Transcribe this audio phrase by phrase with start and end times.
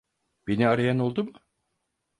[0.47, 1.33] Beni arayan oldu mu?